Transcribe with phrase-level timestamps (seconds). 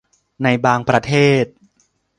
[0.43, 1.13] ในบางประเท
[1.43, 1.45] ศ